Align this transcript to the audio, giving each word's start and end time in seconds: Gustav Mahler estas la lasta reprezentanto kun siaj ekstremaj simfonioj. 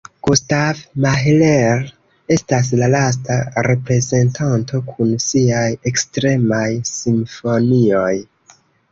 Gustav 0.25 0.77
Mahler 1.05 1.83
estas 2.35 2.71
la 2.79 2.87
lasta 2.93 3.35
reprezentanto 3.67 4.79
kun 4.87 5.11
siaj 5.25 5.67
ekstremaj 5.91 6.67
simfonioj. 6.93 8.11